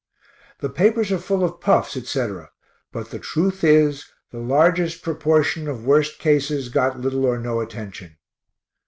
The 0.61 0.69
papers 0.69 1.11
are 1.11 1.19
full 1.19 1.43
of 1.43 1.61
puffs, 1.61 1.95
etc., 1.95 2.49
but 2.91 3.11
the 3.11 3.19
truth 3.19 3.63
is, 3.63 4.07
the 4.31 4.39
largest 4.39 5.03
proportion 5.03 5.67
of 5.67 5.85
worst 5.85 6.17
cases 6.17 6.69
got 6.69 6.99
little 6.99 7.23
or 7.23 7.37
no 7.37 7.59
attention. 7.59 8.17